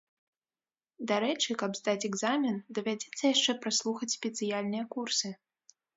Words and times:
Дарэчы, 1.11 1.57
каб 1.63 1.71
здаць 1.81 2.07
экзамен 2.09 2.57
давядзецца 2.77 3.23
яшчэ 3.33 3.51
праслухаць 3.67 4.13
спецыяльныя 4.17 4.85
курсы. 4.97 5.27